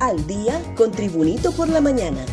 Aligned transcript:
Al 0.00 0.28
día 0.28 0.62
con 0.76 0.92
Tribunito 0.92 1.50
por 1.50 1.68
la 1.68 1.80
mañana. 1.80 2.24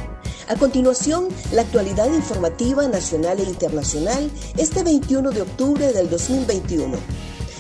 A 0.48 0.56
continuación, 0.56 1.30
la 1.52 1.64
actualidad 1.64 2.14
informativa 2.14 2.88
nacional 2.88 3.40
e 3.40 3.44
internacional 3.44 4.30
este 4.56 4.84
21 4.84 5.32
de 5.32 5.42
octubre 5.42 5.92
del 5.92 6.08
2021. 6.08 6.96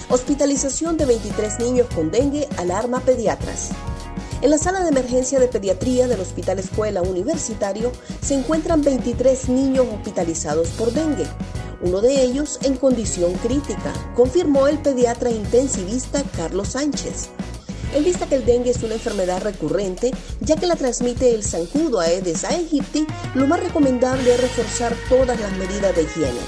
Hospitalización 0.10 0.98
de 0.98 1.06
23 1.06 1.60
niños 1.60 1.88
con 1.96 2.12
dengue 2.12 2.48
alarma 2.58 3.00
pediatras. 3.00 3.72
En 4.44 4.52
la 4.52 4.60
sala 4.60 4.84
de 4.84 4.90
emergencia 4.90 5.40
de 5.40 5.48
pediatría 5.48 6.08
del 6.08 6.20
Hospital 6.20 6.60
Escuela 6.60 7.02
Universitario 7.02 7.92
se 8.22 8.36
encuentran 8.36 8.84
23 8.84 9.50
niños 9.50 9.88
hospitalizados 9.92 10.70
por 10.70 10.92
dengue, 10.92 11.26
uno 11.82 12.02
de 12.02 12.22
ellos 12.22 12.60
en 12.62 12.78
condición 12.78 13.34
crítica, 13.34 13.92
confirmó 14.16 14.68
el 14.68 14.78
pediatra 14.78 15.32
intensivista 15.32 16.24
Carlos 16.38 16.70
Sánchez. 16.70 17.30
Él 17.94 18.04
dice 18.04 18.26
que 18.28 18.36
el 18.36 18.46
dengue 18.46 18.72
es 18.72 18.84
una 18.84 18.96
enfermedad 18.96 19.42
recurrente, 19.42 20.12
ya 20.42 20.56
que 20.56 20.68
la 20.68 20.76
transmite 20.76 21.34
el 21.34 21.44
zancudo 21.44 22.00
Aedes 22.00 22.44
aegypti, 22.44 23.06
lo 23.36 23.48
más 23.48 23.60
recomendable 23.60 24.34
es 24.34 24.42
reforzar 24.42 24.96
todas 25.10 25.40
las 25.40 25.52
medidas 25.54 25.96
de 25.96 26.04
higiene. 26.04 26.42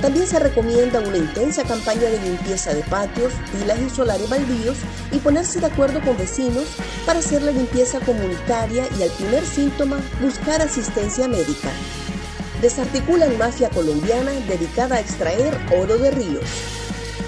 También 0.00 0.26
se 0.26 0.38
recomienda 0.38 1.00
una 1.00 1.16
intensa 1.16 1.62
campaña 1.62 2.02
de 2.10 2.20
limpieza 2.20 2.74
de 2.74 2.82
patios, 2.82 3.32
pilas 3.52 3.78
y 3.80 3.88
solares 3.88 4.28
baldíos 4.28 4.76
y 5.10 5.18
ponerse 5.18 5.60
de 5.60 5.66
acuerdo 5.66 6.00
con 6.02 6.18
vecinos 6.18 6.66
para 7.06 7.20
hacer 7.20 7.42
la 7.42 7.52
limpieza 7.52 8.00
comunitaria 8.00 8.86
y 8.98 9.02
al 9.02 9.10
primer 9.12 9.44
síntoma 9.46 9.98
buscar 10.20 10.60
asistencia 10.60 11.26
médica. 11.26 11.70
Desarticulan 12.60 13.38
mafia 13.38 13.70
colombiana 13.70 14.32
dedicada 14.46 14.96
a 14.96 15.00
extraer 15.00 15.58
oro 15.74 15.96
de 15.96 16.10
ríos 16.10 16.44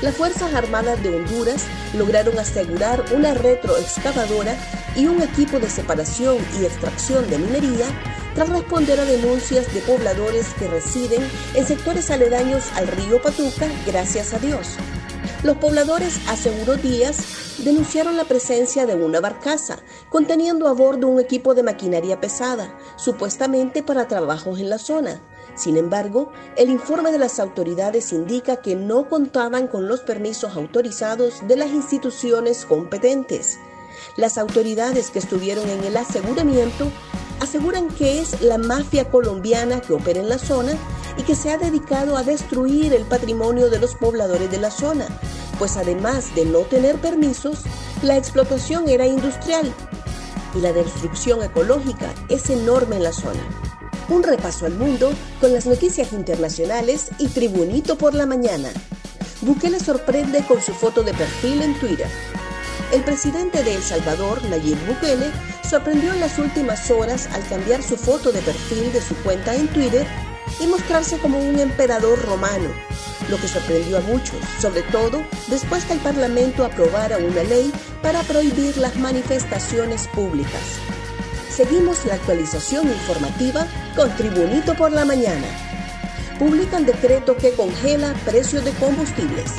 las 0.06 0.14
Fuerzas 0.14 0.54
Armadas 0.54 1.02
de 1.02 1.08
Honduras 1.08 1.64
lograron 1.92 2.38
asegurar 2.38 3.04
una 3.12 3.34
retroexcavadora 3.34 4.56
y 4.94 5.08
un 5.08 5.20
equipo 5.20 5.58
de 5.58 5.68
separación 5.68 6.36
y 6.60 6.64
extracción 6.64 7.28
de 7.28 7.38
minería 7.38 7.86
tras 8.36 8.48
responder 8.48 9.00
a 9.00 9.04
denuncias 9.04 9.74
de 9.74 9.80
pobladores 9.80 10.54
que 10.60 10.68
residen 10.68 11.28
en 11.54 11.66
sectores 11.66 12.12
aledaños 12.12 12.70
al 12.76 12.86
río 12.86 13.20
Patuca, 13.20 13.66
gracias 13.84 14.32
a 14.32 14.38
Dios. 14.38 14.76
Los 15.42 15.56
pobladores, 15.56 16.20
aseguró 16.28 16.76
Díaz, 16.76 17.64
denunciaron 17.64 18.16
la 18.16 18.26
presencia 18.26 18.86
de 18.86 18.94
una 18.94 19.18
barcaza 19.18 19.80
conteniendo 20.08 20.68
a 20.68 20.72
bordo 20.72 21.08
un 21.08 21.18
equipo 21.18 21.56
de 21.56 21.64
maquinaria 21.64 22.20
pesada, 22.20 22.78
supuestamente 22.94 23.82
para 23.82 24.06
trabajos 24.06 24.60
en 24.60 24.70
la 24.70 24.78
zona 24.78 25.20
sin 25.56 25.78
embargo, 25.78 26.30
el 26.56 26.68
informe 26.68 27.12
de 27.12 27.18
las 27.18 27.40
autoridades 27.40 28.12
indica 28.12 28.56
que 28.56 28.76
no 28.76 29.08
contaban 29.08 29.68
con 29.68 29.88
los 29.88 30.00
permisos 30.00 30.54
autorizados 30.54 31.46
de 31.48 31.56
las 31.56 31.70
instituciones 31.70 32.66
competentes. 32.66 33.58
Las 34.16 34.36
autoridades 34.36 35.10
que 35.10 35.18
estuvieron 35.18 35.68
en 35.70 35.82
el 35.84 35.96
aseguramiento 35.96 36.90
aseguran 37.40 37.88
que 37.88 38.20
es 38.20 38.42
la 38.42 38.58
mafia 38.58 39.10
colombiana 39.10 39.80
que 39.80 39.94
opera 39.94 40.20
en 40.20 40.28
la 40.28 40.38
zona 40.38 40.74
y 41.16 41.22
que 41.22 41.34
se 41.34 41.50
ha 41.50 41.56
dedicado 41.56 42.18
a 42.18 42.22
destruir 42.22 42.92
el 42.92 43.04
patrimonio 43.04 43.70
de 43.70 43.78
los 43.78 43.94
pobladores 43.94 44.50
de 44.50 44.58
la 44.58 44.70
zona, 44.70 45.06
pues 45.58 45.78
además 45.78 46.34
de 46.34 46.44
no 46.44 46.60
tener 46.60 46.96
permisos, 46.96 47.62
la 48.02 48.18
explotación 48.18 48.88
era 48.90 49.06
industrial 49.06 49.72
y 50.54 50.60
la 50.60 50.74
destrucción 50.74 51.42
ecológica 51.42 52.12
es 52.28 52.50
enorme 52.50 52.96
en 52.96 53.04
la 53.04 53.12
zona. 53.12 53.75
Un 54.08 54.22
repaso 54.22 54.66
al 54.66 54.74
mundo 54.74 55.12
con 55.40 55.52
las 55.52 55.66
noticias 55.66 56.12
internacionales 56.12 57.10
y 57.18 57.26
Tribunito 57.26 57.98
por 57.98 58.14
la 58.14 58.24
mañana. 58.24 58.68
Bukele 59.40 59.80
sorprende 59.80 60.44
con 60.46 60.62
su 60.62 60.72
foto 60.72 61.02
de 61.02 61.12
perfil 61.12 61.60
en 61.62 61.78
Twitter. 61.80 62.06
El 62.92 63.02
presidente 63.02 63.64
de 63.64 63.74
El 63.74 63.82
Salvador, 63.82 64.44
Nayib 64.44 64.78
Bukele, 64.86 65.26
sorprendió 65.68 66.12
en 66.12 66.20
las 66.20 66.38
últimas 66.38 66.88
horas 66.90 67.28
al 67.32 67.44
cambiar 67.48 67.82
su 67.82 67.96
foto 67.96 68.30
de 68.30 68.42
perfil 68.42 68.92
de 68.92 69.00
su 69.00 69.16
cuenta 69.16 69.56
en 69.56 69.66
Twitter 69.68 70.06
y 70.60 70.68
mostrarse 70.68 71.18
como 71.18 71.40
un 71.40 71.58
emperador 71.58 72.24
romano, 72.24 72.68
lo 73.28 73.36
que 73.38 73.48
sorprendió 73.48 73.98
a 73.98 74.02
muchos, 74.02 74.38
sobre 74.60 74.82
todo 74.82 75.20
después 75.48 75.84
que 75.84 75.94
el 75.94 75.98
Parlamento 75.98 76.64
aprobara 76.64 77.18
una 77.18 77.42
ley 77.42 77.72
para 78.02 78.22
prohibir 78.22 78.76
las 78.76 78.94
manifestaciones 78.96 80.06
públicas. 80.08 80.95
Seguimos 81.56 82.04
la 82.04 82.16
actualización 82.16 82.86
informativa 82.86 83.66
con 83.96 84.14
Tribunito 84.14 84.74
por 84.74 84.92
la 84.92 85.06
Mañana. 85.06 85.46
Publican 86.38 86.84
decreto 86.84 87.34
que 87.34 87.52
congela 87.52 88.12
precios 88.26 88.62
de 88.62 88.72
combustibles. 88.72 89.52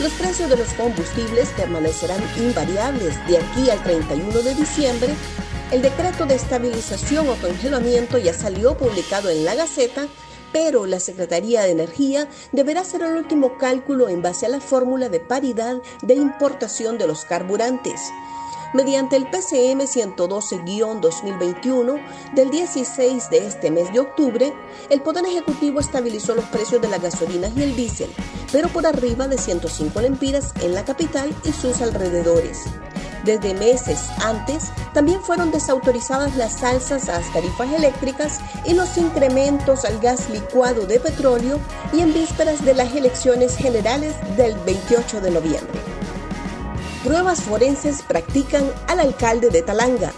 Los 0.00 0.10
precios 0.14 0.48
de 0.48 0.56
los 0.56 0.72
combustibles 0.72 1.50
permanecerán 1.50 2.22
invariables 2.38 3.14
de 3.26 3.36
aquí 3.36 3.68
al 3.68 3.82
31 3.82 4.38
de 4.38 4.54
diciembre. 4.54 5.14
El 5.70 5.82
decreto 5.82 6.24
de 6.24 6.34
estabilización 6.34 7.28
o 7.28 7.34
congelamiento 7.34 8.16
ya 8.16 8.32
salió 8.32 8.78
publicado 8.78 9.28
en 9.28 9.44
la 9.44 9.54
Gaceta, 9.54 10.08
pero 10.50 10.86
la 10.86 10.98
Secretaría 10.98 11.60
de 11.60 11.72
Energía 11.72 12.26
deberá 12.52 12.80
hacer 12.80 13.02
el 13.02 13.12
último 13.12 13.58
cálculo 13.58 14.08
en 14.08 14.22
base 14.22 14.46
a 14.46 14.48
la 14.48 14.62
fórmula 14.62 15.10
de 15.10 15.20
paridad 15.20 15.76
de 16.00 16.14
importación 16.14 16.96
de 16.96 17.06
los 17.06 17.26
carburantes 17.26 18.00
mediante 18.74 19.16
el 19.16 19.28
PCM 19.28 19.82
112-2021 19.82 22.00
del 22.34 22.50
16 22.50 23.30
de 23.30 23.46
este 23.46 23.70
mes 23.70 23.92
de 23.92 24.00
octubre, 24.00 24.52
el 24.90 25.00
Poder 25.00 25.24
Ejecutivo 25.26 25.78
estabilizó 25.80 26.34
los 26.34 26.44
precios 26.46 26.82
de 26.82 26.88
las 26.88 27.02
gasolinas 27.02 27.52
y 27.56 27.62
el 27.62 27.76
diésel, 27.76 28.10
pero 28.52 28.68
por 28.68 28.86
arriba 28.86 29.28
de 29.28 29.38
105 29.38 30.00
lempiras 30.00 30.52
en 30.60 30.74
la 30.74 30.84
capital 30.84 31.30
y 31.44 31.52
sus 31.52 31.80
alrededores. 31.80 32.64
Desde 33.24 33.52
meses 33.52 34.08
antes, 34.24 34.70
también 34.94 35.20
fueron 35.20 35.50
desautorizadas 35.50 36.36
las 36.36 36.62
alzas 36.62 37.08
a 37.08 37.20
las 37.20 37.32
tarifas 37.32 37.72
eléctricas 37.72 38.40
y 38.64 38.74
los 38.74 38.96
incrementos 38.96 39.84
al 39.84 39.98
gas 39.98 40.30
licuado 40.30 40.86
de 40.86 41.00
petróleo 41.00 41.58
y 41.92 42.00
en 42.00 42.14
vísperas 42.14 42.64
de 42.64 42.74
las 42.74 42.94
elecciones 42.94 43.56
generales 43.56 44.14
del 44.36 44.56
28 44.60 45.20
de 45.20 45.30
noviembre. 45.30 45.87
Pruebas 47.04 47.42
forenses 47.42 48.02
practican 48.02 48.64
al 48.88 48.98
alcalde 48.98 49.50
de 49.50 49.62
Talanga. 49.62 50.12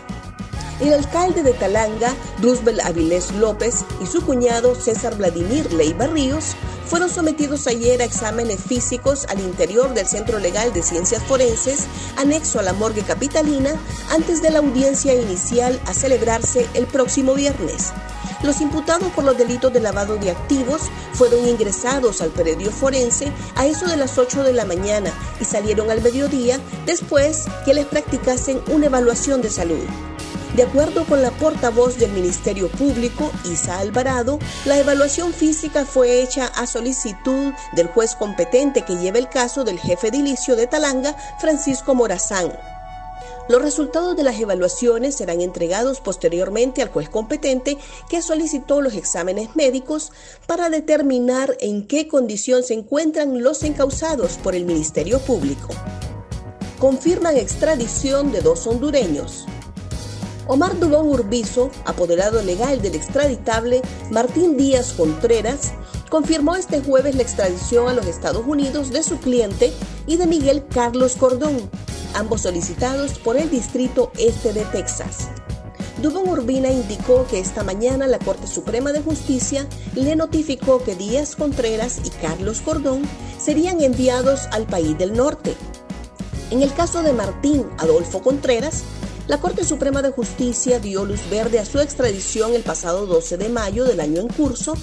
El 0.80 0.94
alcalde 0.94 1.42
de 1.42 1.52
Talanga, 1.52 2.14
Roosevelt 2.40 2.80
Avilés 2.80 3.32
López, 3.32 3.84
y 4.02 4.06
su 4.06 4.24
cuñado 4.24 4.74
César 4.74 5.14
Vladimir 5.16 5.70
Leiva 5.74 6.06
Ríos 6.06 6.56
fueron 6.86 7.10
sometidos 7.10 7.66
ayer 7.66 8.00
a 8.00 8.06
exámenes 8.06 8.60
físicos 8.62 9.26
al 9.28 9.40
interior 9.40 9.92
del 9.92 10.06
Centro 10.06 10.38
Legal 10.38 10.72
de 10.72 10.82
Ciencias 10.82 11.22
Forenses, 11.22 11.86
anexo 12.16 12.58
a 12.58 12.62
la 12.62 12.72
morgue 12.72 13.02
capitalina, 13.02 13.72
antes 14.10 14.40
de 14.40 14.50
la 14.50 14.60
audiencia 14.60 15.14
inicial 15.14 15.78
a 15.84 15.92
celebrarse 15.92 16.66
el 16.72 16.86
próximo 16.86 17.34
viernes. 17.34 17.92
Los 18.42 18.60
imputados 18.60 19.12
por 19.12 19.24
los 19.24 19.36
delitos 19.36 19.72
de 19.72 19.80
lavado 19.80 20.16
de 20.16 20.30
activos 20.30 20.82
fueron 21.12 21.46
ingresados 21.46 22.22
al 22.22 22.30
predio 22.30 22.70
forense 22.70 23.32
a 23.54 23.66
eso 23.66 23.86
de 23.86 23.96
las 23.96 24.16
8 24.16 24.44
de 24.44 24.54
la 24.54 24.64
mañana 24.64 25.12
y 25.40 25.44
salieron 25.44 25.90
al 25.90 26.00
mediodía 26.00 26.58
después 26.86 27.44
que 27.64 27.74
les 27.74 27.86
practicasen 27.86 28.60
una 28.68 28.86
evaluación 28.86 29.42
de 29.42 29.50
salud. 29.50 29.84
De 30.56 30.64
acuerdo 30.64 31.04
con 31.04 31.22
la 31.22 31.30
portavoz 31.30 31.98
del 31.98 32.10
Ministerio 32.12 32.68
Público, 32.68 33.30
Isa 33.44 33.78
Alvarado, 33.78 34.38
la 34.64 34.78
evaluación 34.78 35.32
física 35.32 35.84
fue 35.84 36.22
hecha 36.22 36.46
a 36.46 36.66
solicitud 36.66 37.52
del 37.72 37.86
juez 37.86 38.16
competente 38.16 38.82
que 38.82 38.96
lleva 38.96 39.18
el 39.18 39.28
caso 39.28 39.62
del 39.64 39.78
jefe 39.78 40.10
de 40.10 40.16
ilicio 40.16 40.56
de 40.56 40.66
Talanga, 40.66 41.14
Francisco 41.38 41.94
Morazán. 41.94 42.52
Los 43.50 43.62
resultados 43.62 44.16
de 44.16 44.22
las 44.22 44.38
evaluaciones 44.38 45.16
serán 45.16 45.40
entregados 45.40 46.00
posteriormente 46.00 46.82
al 46.82 46.88
juez 46.88 47.08
competente 47.08 47.78
que 48.08 48.22
solicitó 48.22 48.80
los 48.80 48.94
exámenes 48.94 49.56
médicos 49.56 50.12
para 50.46 50.70
determinar 50.70 51.56
en 51.58 51.88
qué 51.88 52.06
condición 52.06 52.62
se 52.62 52.74
encuentran 52.74 53.42
los 53.42 53.64
encausados 53.64 54.38
por 54.40 54.54
el 54.54 54.66
Ministerio 54.66 55.18
Público. 55.18 55.66
Confirman 56.78 57.36
extradición 57.36 58.30
de 58.30 58.40
dos 58.40 58.68
hondureños. 58.68 59.46
Omar 60.46 60.78
Dubón 60.78 61.08
Urbizo, 61.08 61.72
apoderado 61.86 62.40
legal 62.42 62.80
del 62.80 62.94
extraditable 62.94 63.82
Martín 64.12 64.56
Díaz 64.56 64.92
Contreras, 64.92 65.72
confirmó 66.08 66.54
este 66.54 66.82
jueves 66.82 67.16
la 67.16 67.22
extradición 67.22 67.88
a 67.88 67.94
los 67.94 68.06
Estados 68.06 68.46
Unidos 68.46 68.90
de 68.90 69.02
su 69.02 69.18
cliente 69.18 69.72
y 70.06 70.18
de 70.18 70.28
Miguel 70.28 70.64
Carlos 70.72 71.16
Cordón, 71.16 71.68
ambos 72.14 72.42
solicitados 72.42 73.18
por 73.18 73.36
el 73.36 73.50
Distrito 73.50 74.10
Este 74.18 74.52
de 74.52 74.64
Texas. 74.66 75.28
Dubón 76.02 76.28
Urbina 76.28 76.70
indicó 76.70 77.26
que 77.26 77.38
esta 77.38 77.62
mañana 77.62 78.06
la 78.06 78.18
Corte 78.18 78.46
Suprema 78.46 78.92
de 78.92 79.02
Justicia 79.02 79.66
le 79.94 80.16
notificó 80.16 80.82
que 80.82 80.94
Díaz 80.94 81.36
Contreras 81.36 82.00
y 82.04 82.10
Carlos 82.10 82.62
Cordón 82.62 83.02
serían 83.38 83.82
enviados 83.82 84.46
al 84.52 84.66
país 84.66 84.96
del 84.96 85.12
norte. 85.12 85.54
En 86.50 86.62
el 86.62 86.72
caso 86.72 87.02
de 87.02 87.12
Martín 87.12 87.66
Adolfo 87.78 88.22
Contreras, 88.22 88.82
la 89.26 89.40
Corte 89.40 89.62
Suprema 89.62 90.02
de 90.02 90.10
Justicia 90.10 90.80
dio 90.80 91.04
luz 91.04 91.20
verde 91.30 91.58
a 91.58 91.64
su 91.64 91.80
extradición 91.80 92.54
el 92.54 92.62
pasado 92.62 93.06
12 93.06 93.36
de 93.36 93.48
mayo 93.48 93.84
del 93.84 94.00
año 94.00 94.22
en 94.22 94.28
curso 94.28 94.74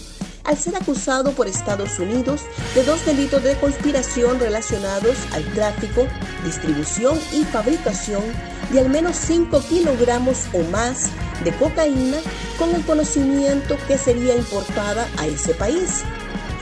al 0.48 0.58
ser 0.58 0.76
acusado 0.76 1.34
por 1.34 1.48
Estados 1.48 2.00
Unidos 2.00 2.42
de 2.74 2.84
dos 2.84 3.06
delitos 3.06 3.44
de 3.44 3.56
conspiración 3.58 4.40
relacionados 4.40 5.18
al 5.34 5.44
tráfico, 5.54 6.08
distribución 6.44 7.20
y 7.34 7.44
fabricación 7.44 8.24
de 8.72 8.80
al 8.80 8.90
menos 8.90 9.16
5 9.18 9.62
kilogramos 9.70 10.46
o 10.54 10.64
más 10.72 11.10
de 11.44 11.52
cocaína 11.52 12.18
con 12.58 12.74
el 12.74 12.84
conocimiento 12.86 13.78
que 13.88 13.98
sería 13.98 14.36
importada 14.36 15.08
a 15.18 15.28
ese 15.28 15.54
país. 15.54 16.04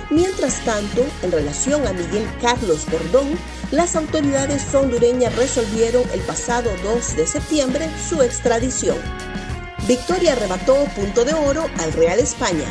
Mientras 0.09 0.63
tanto, 0.65 1.03
en 1.23 1.31
relación 1.31 1.87
a 1.87 1.93
Miguel 1.93 2.27
Carlos 2.41 2.85
Gordón, 2.91 3.37
las 3.71 3.95
autoridades 3.95 4.73
hondureñas 4.73 5.35
resolvieron 5.35 6.03
el 6.13 6.21
pasado 6.21 6.69
2 6.83 7.15
de 7.15 7.27
septiembre 7.27 7.89
su 8.07 8.21
extradición. 8.21 8.97
Victoria 9.87 10.33
arrebató 10.33 10.75
punto 10.95 11.25
de 11.25 11.33
oro 11.33 11.65
al 11.79 11.93
Real 11.93 12.19
España. 12.19 12.65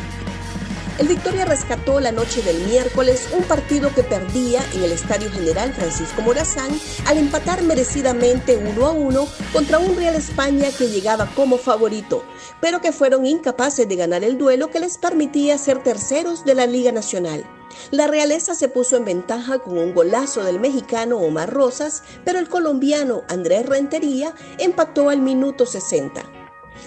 El 0.97 1.09
Victoria 1.09 1.45
rescató 1.45 1.99
la 1.99 2.13
noche 2.13 2.41
del 2.43 2.69
miércoles 2.69 3.29
un 3.37 3.43
partido 3.43 3.93
que 3.93 4.05
perdía 4.05 4.65
en 4.75 4.85
el 4.85 4.93
Estadio 4.93 5.29
General 5.29 5.73
Francisco 5.73 6.23
Morazán 6.23 6.71
al 7.07 7.19
empatar 7.19 7.65
merecidamente 7.65 8.57
1 8.57 8.87
a 8.87 8.93
1 8.93 9.29
contra 9.53 9.81
un 9.81 9.97
Real 9.97 10.15
España 10.15 10.69
que 10.79 10.87
llegaba 10.87 11.27
como 11.35 11.59
favorito, 11.59 12.23
pero 12.61 12.81
que 12.81 12.93
fueron 12.93 13.27
incapaces 13.27 13.89
de 13.89 13.97
ganar 13.97 14.23
el 14.23 14.39
duelo 14.39 14.71
que 14.71 14.79
les 14.79 14.97
permitía 14.97 15.59
ser 15.59 15.83
terceros 15.83 16.45
de 16.45 16.55
la 16.55 16.67
Liga 16.67 16.93
Nacional. 16.93 17.45
La 17.91 18.07
realeza 18.07 18.55
se 18.55 18.69
puso 18.69 18.97
en 18.97 19.05
ventaja 19.05 19.59
con 19.59 19.77
un 19.77 19.95
golazo 19.95 20.45
del 20.45 20.61
mexicano 20.61 21.19
Omar 21.19 21.53
Rosas, 21.53 22.05
pero 22.25 22.39
el 22.39 22.49
colombiano 22.49 23.25
Andrés 23.29 23.67
Rentería 23.67 24.33
empató 24.59 25.09
al 25.09 25.21
minuto 25.21 25.67
60. 25.67 26.44